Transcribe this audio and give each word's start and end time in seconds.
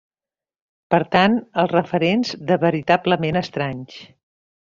Per 0.95 0.99
tant, 1.15 1.35
els 1.63 1.73
referents 1.75 2.33
de 2.53 2.57
veritablement 2.65 3.39
estranys. 3.45 4.01